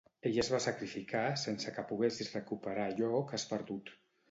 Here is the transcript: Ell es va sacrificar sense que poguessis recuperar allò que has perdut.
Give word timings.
Ell 0.27 0.37
es 0.43 0.47
va 0.53 0.61
sacrificar 0.63 1.21
sense 1.41 1.75
que 1.77 1.85
poguessis 1.91 2.33
recuperar 2.39 2.89
allò 2.89 3.23
que 3.31 3.41
has 3.41 3.49
perdut. 3.55 3.97